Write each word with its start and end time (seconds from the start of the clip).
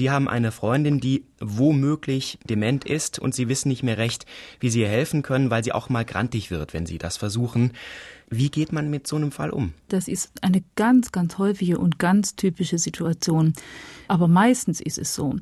Sie 0.00 0.10
haben 0.10 0.28
eine 0.30 0.50
Freundin, 0.50 0.98
die 0.98 1.26
womöglich 1.40 2.38
dement 2.48 2.86
ist 2.86 3.18
und 3.18 3.34
Sie 3.34 3.50
wissen 3.50 3.68
nicht 3.68 3.82
mehr 3.82 3.98
recht, 3.98 4.24
wie 4.58 4.70
Sie 4.70 4.80
ihr 4.80 4.88
helfen 4.88 5.20
können, 5.20 5.50
weil 5.50 5.62
sie 5.62 5.72
auch 5.72 5.90
mal 5.90 6.06
grantig 6.06 6.50
wird, 6.50 6.72
wenn 6.72 6.86
Sie 6.86 6.96
das 6.96 7.18
versuchen. 7.18 7.74
Wie 8.30 8.48
geht 8.48 8.72
man 8.72 8.88
mit 8.88 9.06
so 9.06 9.16
einem 9.16 9.30
Fall 9.30 9.50
um? 9.50 9.74
Das 9.88 10.08
ist 10.08 10.32
eine 10.40 10.64
ganz, 10.74 11.12
ganz 11.12 11.36
häufige 11.36 11.78
und 11.78 11.98
ganz 11.98 12.34
typische 12.34 12.78
Situation. 12.78 13.52
Aber 14.08 14.26
meistens 14.26 14.80
ist 14.80 14.96
es 14.96 15.14
so, 15.14 15.36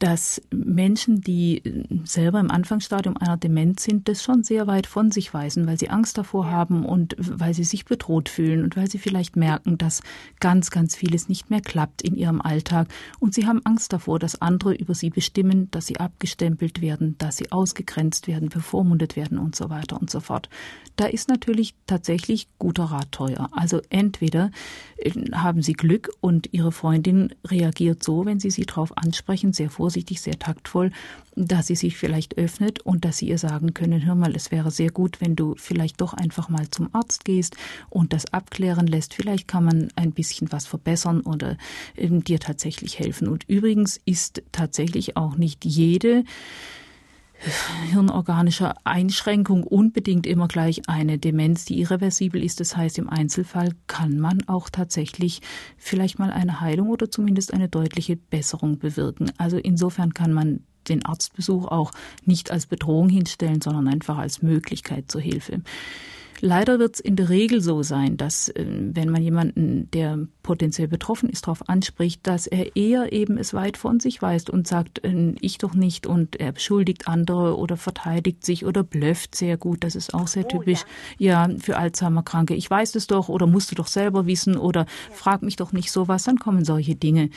dass 0.00 0.40
Menschen, 0.50 1.20
die 1.20 1.62
selber 2.04 2.40
im 2.40 2.50
Anfangsstadium 2.50 3.18
einer 3.18 3.36
Demenz 3.36 3.84
sind, 3.84 4.08
das 4.08 4.22
schon 4.22 4.42
sehr 4.42 4.66
weit 4.66 4.86
von 4.86 5.10
sich 5.10 5.34
weisen, 5.34 5.66
weil 5.66 5.78
sie 5.78 5.90
Angst 5.90 6.16
davor 6.16 6.50
haben 6.50 6.86
und 6.86 7.14
weil 7.18 7.52
sie 7.52 7.64
sich 7.64 7.84
bedroht 7.84 8.30
fühlen 8.30 8.64
und 8.64 8.78
weil 8.78 8.90
sie 8.90 8.98
vielleicht 8.98 9.36
merken, 9.36 9.76
dass 9.76 10.00
ganz, 10.40 10.70
ganz 10.70 10.96
vieles 10.96 11.28
nicht 11.28 11.50
mehr 11.50 11.60
klappt 11.60 12.00
in 12.00 12.16
ihrem 12.16 12.40
Alltag. 12.40 12.88
Und 13.18 13.34
sie 13.34 13.46
haben 13.46 13.60
Angst 13.64 13.92
davor, 13.92 14.18
dass 14.18 14.40
andere 14.40 14.74
über 14.74 14.94
sie 14.94 15.10
bestimmen, 15.10 15.70
dass 15.70 15.86
sie 15.86 16.00
abgestempelt 16.00 16.80
werden, 16.80 17.16
dass 17.18 17.36
sie 17.36 17.52
ausgegrenzt 17.52 18.26
werden, 18.26 18.48
bevormundet 18.48 19.16
werden 19.16 19.38
und 19.38 19.54
so 19.54 19.68
weiter 19.68 20.00
und 20.00 20.08
so 20.08 20.20
fort. 20.20 20.48
Da 20.96 21.06
ist 21.06 21.28
natürlich 21.28 21.74
tatsächlich 21.86 22.48
guter 22.58 22.84
Rat 22.84 23.12
teuer. 23.12 23.50
Also 23.52 23.82
entweder 23.90 24.50
äh, 24.96 25.10
haben 25.32 25.60
sie 25.60 25.74
Glück 25.74 26.08
und 26.20 26.48
ihre 26.52 26.72
Freundin 26.72 27.34
reagiert 27.46 28.02
so, 28.02 28.24
wenn 28.24 28.40
sie 28.40 28.50
sie 28.50 28.64
darauf 28.64 28.96
ansprechen, 28.96 29.52
sehr 29.52 29.68
vorsichtig 29.68 29.89
vorsichtig, 29.90 30.20
sehr 30.20 30.38
taktvoll, 30.38 30.92
dass 31.34 31.66
sie 31.66 31.74
sich 31.74 31.96
vielleicht 31.96 32.38
öffnet 32.38 32.80
und 32.82 33.04
dass 33.04 33.18
sie 33.18 33.28
ihr 33.28 33.38
sagen 33.38 33.74
können, 33.74 34.06
hör 34.06 34.14
mal, 34.14 34.36
es 34.36 34.52
wäre 34.52 34.70
sehr 34.70 34.92
gut, 34.92 35.20
wenn 35.20 35.34
du 35.34 35.56
vielleicht 35.56 36.00
doch 36.00 36.14
einfach 36.14 36.48
mal 36.48 36.70
zum 36.70 36.90
Arzt 36.92 37.24
gehst 37.24 37.56
und 37.88 38.12
das 38.12 38.32
abklären 38.32 38.86
lässt. 38.86 39.14
Vielleicht 39.14 39.48
kann 39.48 39.64
man 39.64 39.88
ein 39.96 40.12
bisschen 40.12 40.52
was 40.52 40.68
verbessern 40.68 41.22
oder 41.22 41.56
ähm, 41.96 42.22
dir 42.22 42.38
tatsächlich 42.38 43.00
helfen. 43.00 43.26
Und 43.26 43.48
übrigens 43.48 44.00
ist 44.04 44.44
tatsächlich 44.52 45.16
auch 45.16 45.34
nicht 45.34 45.64
jede 45.64 46.22
hirnorganischer 47.90 48.74
Einschränkung 48.84 49.64
unbedingt 49.64 50.26
immer 50.26 50.48
gleich 50.48 50.82
eine 50.88 51.18
Demenz, 51.18 51.64
die 51.64 51.80
irreversibel 51.80 52.42
ist. 52.42 52.60
Das 52.60 52.76
heißt, 52.76 52.98
im 52.98 53.08
Einzelfall 53.08 53.72
kann 53.86 54.18
man 54.18 54.46
auch 54.46 54.68
tatsächlich 54.68 55.40
vielleicht 55.76 56.18
mal 56.18 56.30
eine 56.30 56.60
Heilung 56.60 56.88
oder 56.88 57.10
zumindest 57.10 57.54
eine 57.54 57.68
deutliche 57.68 58.16
Besserung 58.16 58.78
bewirken. 58.78 59.32
Also 59.38 59.56
insofern 59.56 60.14
kann 60.14 60.32
man 60.32 60.60
den 60.88 61.04
Arztbesuch 61.04 61.66
auch 61.66 61.92
nicht 62.24 62.50
als 62.50 62.66
Bedrohung 62.66 63.08
hinstellen, 63.08 63.60
sondern 63.60 63.88
einfach 63.88 64.18
als 64.18 64.42
Möglichkeit 64.42 65.10
zur 65.10 65.20
Hilfe. 65.20 65.62
Leider 66.40 66.78
wird 66.78 66.94
es 66.94 67.00
in 67.00 67.16
der 67.16 67.28
Regel 67.28 67.60
so 67.60 67.82
sein, 67.82 68.16
dass 68.16 68.48
äh, 68.48 68.64
wenn 68.66 69.10
man 69.10 69.22
jemanden, 69.22 69.90
der 69.92 70.18
potenziell 70.42 70.88
betroffen 70.88 71.28
ist, 71.28 71.46
darauf 71.46 71.68
anspricht, 71.68 72.26
dass 72.26 72.46
er 72.46 72.76
eher 72.76 73.12
eben 73.12 73.36
es 73.36 73.52
weit 73.52 73.76
von 73.76 74.00
sich 74.00 74.22
weist 74.22 74.48
und 74.48 74.66
sagt, 74.66 75.04
äh, 75.04 75.34
ich 75.40 75.58
doch 75.58 75.74
nicht 75.74 76.06
und 76.06 76.36
er 76.36 76.52
beschuldigt 76.52 77.08
andere 77.08 77.58
oder 77.58 77.76
verteidigt 77.76 78.44
sich 78.44 78.64
oder 78.64 78.82
blöfft 78.82 79.34
sehr 79.34 79.56
gut. 79.56 79.84
Das 79.84 79.94
ist 79.94 80.14
auch 80.14 80.28
sehr 80.28 80.46
oh, 80.46 80.48
typisch. 80.48 80.84
Ja. 81.18 81.46
ja, 81.48 81.58
für 81.58 81.76
Alzheimer-Kranke. 81.76 82.54
Ich 82.54 82.70
weiß 82.70 82.94
es 82.94 83.06
doch 83.06 83.28
oder 83.28 83.46
musst 83.46 83.70
du 83.70 83.74
doch 83.74 83.86
selber 83.86 84.26
wissen 84.26 84.56
oder 84.56 84.86
frag 85.12 85.42
mich 85.42 85.56
doch 85.56 85.72
nicht 85.72 85.92
sowas. 85.92 86.24
Dann 86.24 86.38
kommen 86.38 86.64
solche 86.64 86.94
Dinge 86.94 87.30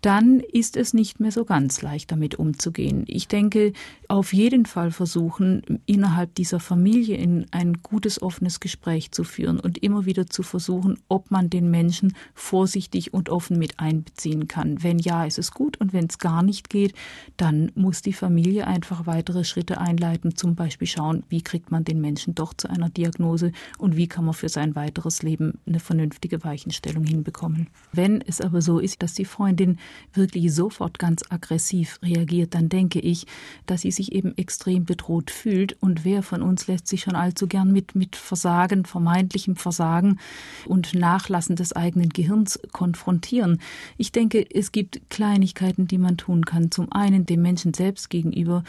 dann 0.00 0.40
ist 0.40 0.76
es 0.76 0.94
nicht 0.94 1.18
mehr 1.18 1.32
so 1.32 1.44
ganz 1.44 1.82
leicht 1.82 2.12
damit 2.12 2.36
umzugehen. 2.36 3.04
Ich 3.06 3.26
denke, 3.26 3.72
auf 4.06 4.32
jeden 4.32 4.64
Fall 4.66 4.90
versuchen, 4.90 5.80
innerhalb 5.86 6.34
dieser 6.36 6.60
Familie 6.60 7.16
in 7.16 7.46
ein 7.50 7.82
gutes, 7.82 8.22
offenes 8.22 8.60
Gespräch 8.60 9.10
zu 9.10 9.24
führen 9.24 9.58
und 9.58 9.78
immer 9.78 10.06
wieder 10.06 10.26
zu 10.26 10.42
versuchen, 10.42 10.98
ob 11.08 11.30
man 11.30 11.50
den 11.50 11.70
Menschen 11.70 12.14
vorsichtig 12.34 13.12
und 13.12 13.28
offen 13.28 13.58
mit 13.58 13.80
einbeziehen 13.80 14.46
kann. 14.46 14.82
Wenn 14.82 14.98
ja, 14.98 15.24
ist 15.24 15.38
es 15.38 15.50
gut 15.50 15.78
und 15.80 15.92
wenn 15.92 16.06
es 16.06 16.18
gar 16.18 16.42
nicht 16.42 16.70
geht, 16.70 16.94
dann 17.36 17.72
muss 17.74 18.00
die 18.02 18.12
Familie 18.12 18.66
einfach 18.66 19.06
weitere 19.06 19.44
Schritte 19.44 19.80
einleiten, 19.80 20.36
zum 20.36 20.54
Beispiel 20.54 20.86
schauen, 20.88 21.24
wie 21.28 21.42
kriegt 21.42 21.70
man 21.70 21.84
den 21.84 22.00
Menschen 22.00 22.34
doch 22.34 22.54
zu 22.54 22.70
einer 22.70 22.88
Diagnose 22.88 23.52
und 23.78 23.96
wie 23.96 24.06
kann 24.06 24.24
man 24.24 24.34
für 24.34 24.48
sein 24.48 24.76
weiteres 24.76 25.22
Leben 25.22 25.58
eine 25.66 25.80
vernünftige 25.80 26.44
Weichenstellung 26.44 27.04
hinbekommen. 27.04 27.68
Wenn 27.92 28.20
es 28.20 28.40
aber 28.40 28.62
so 28.62 28.78
ist, 28.78 29.02
dass 29.02 29.14
die 29.14 29.24
Freundin 29.24 29.78
wirklich 30.12 30.52
sofort 30.52 30.98
ganz 30.98 31.22
aggressiv 31.28 31.98
reagiert, 32.02 32.54
dann 32.54 32.68
denke 32.68 33.00
ich, 33.00 33.26
dass 33.66 33.82
sie 33.82 33.90
sich 33.90 34.12
eben 34.12 34.36
extrem 34.36 34.84
bedroht 34.84 35.30
fühlt. 35.30 35.76
Und 35.80 36.04
wer 36.04 36.22
von 36.22 36.42
uns 36.42 36.66
lässt 36.66 36.86
sich 36.88 37.02
schon 37.02 37.16
allzu 37.16 37.46
gern 37.46 37.72
mit, 37.72 37.94
mit 37.94 38.16
Versagen, 38.16 38.84
vermeintlichem 38.84 39.56
Versagen 39.56 40.18
und 40.66 40.94
Nachlassen 40.94 41.56
des 41.56 41.74
eigenen 41.74 42.08
Gehirns 42.10 42.58
konfrontieren? 42.72 43.60
Ich 43.96 44.12
denke, 44.12 44.46
es 44.52 44.72
gibt 44.72 45.00
Kleinigkeiten, 45.10 45.86
die 45.86 45.98
man 45.98 46.16
tun 46.16 46.44
kann. 46.44 46.70
Zum 46.70 46.92
einen 46.92 47.26
dem 47.26 47.42
Menschen 47.42 47.74
selbst 47.74 48.10
gegenüber 48.10 48.64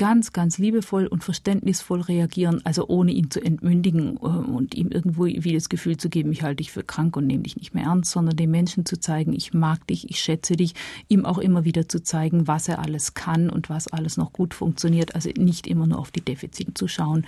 ganz, 0.00 0.32
ganz 0.32 0.56
liebevoll 0.56 1.06
und 1.06 1.22
verständnisvoll 1.22 2.00
reagieren, 2.00 2.62
also 2.64 2.88
ohne 2.88 3.12
ihn 3.12 3.30
zu 3.30 3.38
entmündigen 3.38 4.16
äh, 4.16 4.20
und 4.20 4.74
ihm 4.74 4.88
irgendwo 4.88 5.26
wie 5.26 5.52
das 5.52 5.68
Gefühl 5.68 5.98
zu 5.98 6.08
geben, 6.08 6.32
ich 6.32 6.42
halte 6.42 6.56
dich 6.56 6.72
für 6.72 6.82
krank 6.82 7.18
und 7.18 7.26
nehme 7.26 7.42
dich 7.42 7.56
nicht 7.56 7.74
mehr 7.74 7.84
ernst, 7.84 8.10
sondern 8.10 8.34
dem 8.34 8.50
Menschen 8.50 8.86
zu 8.86 8.98
zeigen, 8.98 9.34
ich 9.34 9.52
mag 9.52 9.86
dich, 9.88 10.08
ich 10.08 10.18
schätze 10.18 10.56
dich, 10.56 10.72
ihm 11.08 11.26
auch 11.26 11.36
immer 11.36 11.66
wieder 11.66 11.86
zu 11.86 12.02
zeigen, 12.02 12.48
was 12.48 12.66
er 12.66 12.78
alles 12.78 13.12
kann 13.12 13.50
und 13.50 13.68
was 13.68 13.88
alles 13.88 14.16
noch 14.16 14.32
gut 14.32 14.54
funktioniert, 14.54 15.14
also 15.14 15.28
nicht 15.36 15.66
immer 15.66 15.86
nur 15.86 15.98
auf 15.98 16.10
die 16.10 16.24
Defizite 16.24 16.72
zu 16.72 16.88
schauen. 16.88 17.26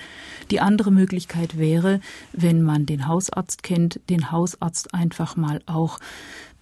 Die 0.50 0.61
andere 0.61 0.93
Möglichkeit 0.93 1.59
wäre, 1.59 2.00
wenn 2.32 2.62
man 2.62 2.87
den 2.87 3.06
Hausarzt 3.06 3.62
kennt, 3.62 4.00
den 4.09 4.32
Hausarzt 4.32 4.94
einfach 4.94 5.37
mal 5.37 5.61
auch 5.66 5.99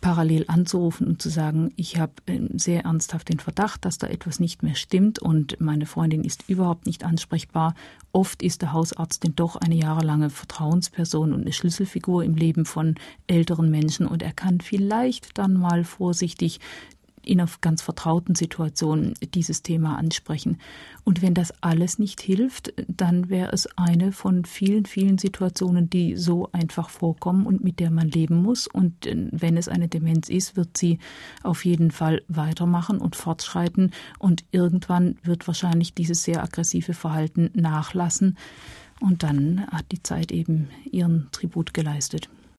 parallel 0.00 0.47
anzurufen 0.49 1.06
und 1.06 1.21
zu 1.21 1.28
sagen, 1.28 1.72
ich 1.77 1.99
habe 1.99 2.12
ähm, 2.27 2.59
sehr 2.59 2.84
ernsthaft 2.84 3.28
den 3.28 3.38
Verdacht, 3.38 3.84
dass 3.84 3.99
da 3.99 4.06
etwas 4.06 4.41
nicht 4.41 4.62
mehr 4.62 4.75
stimmt 4.75 5.19
und 5.19 5.61
meine 5.61 5.87
Freundin 5.87 6.25
ist 6.25 6.49
überhaupt 6.49 6.87
nicht 6.87 7.05
ansprechbar. 7.05 7.75
Oft 8.12 8.43
ist 8.43 8.62
der 8.62 8.72
Hausarzt 8.72 9.25
denn 9.25 9.37
doch 9.37 9.56
eine 9.56 9.75
jahrelange 9.75 10.31
Vertrauensperson 10.31 11.33
und 11.33 11.43
eine 11.43 11.53
Schlüsselfigur 11.53 12.25
im 12.25 12.34
Leben 12.34 12.65
von 12.65 12.94
älteren 13.27 13.71
Menschen 13.71 14.06
und 14.06 14.22
er 14.22 14.33
kann 14.33 14.61
vielleicht 14.61 15.37
dann 15.38 15.55
mal 15.55 15.84
vorsichtig 15.84 16.61
in 17.22 17.41
einer 17.41 17.50
ganz 17.60 17.82
vertrauten 17.82 18.34
Situation 18.34 19.14
dieses 19.34 19.62
Thema 19.62 19.97
ansprechen. 19.97 20.58
Und 21.04 21.22
wenn 21.22 21.34
das 21.34 21.53
alles 21.62 21.98
nicht 21.98 22.20
hilft, 22.20 22.72
dann 22.88 23.28
wäre 23.28 23.53
es 23.53 23.69
eine 23.76 24.12
von 24.12 24.44
vielen, 24.44 24.86
vielen 24.86 25.19
Situationen, 25.19 25.91
die 25.91 26.16
so 26.16 26.50
einfach 26.53 26.91
vorkommen 26.91 27.47
und 27.47 27.62
mit 27.62 27.81
der 27.81 27.91
man 27.91 28.08
leben 28.08 28.36
muss. 28.36 28.66
Und 28.66 29.06
äh, 29.06 29.28
wenn 29.32 29.56
es 29.56 29.69
eine 29.69 29.88
Demenz 29.88 30.28
ist, 30.28 30.56
wird 30.56 30.76
sie 30.76 30.98
auf 31.42 31.64
jeden 31.64 31.91
Fall 31.91 32.22
weitermachen 32.28 32.98
und 32.98 33.16
fortschreiten. 33.16 33.92
Und 34.19 34.44
irgendwann 34.50 35.16
wird 35.22 35.47
wahrscheinlich 35.47 35.94
dieses 35.94 36.25
sehr 36.25 36.42
aggressive 36.42 36.94
Verhalten 36.94 37.50
nachlassen. 37.54 38.37
Und 39.00 39.22
dann 39.22 39.66
hat 39.69 39.87
die 39.92 40.02
Zeit 40.02 40.31
eben 40.31 40.69
ihren 40.91 41.28
Tribut 41.32 41.72
geleistet. 41.75 42.28